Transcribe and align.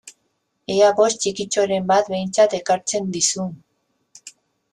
Ea 0.75 0.87
poz 0.99 1.09
txikitxoren 1.25 1.85
bat 1.91 2.09
behintzat 2.15 2.57
ekartzen 2.61 3.13
dizun! 3.19 3.53